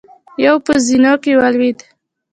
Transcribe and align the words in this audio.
يو 0.45 0.55
په 0.65 0.73
زينو 0.85 1.13
کې 1.23 1.31
ولوېد. 1.39 1.79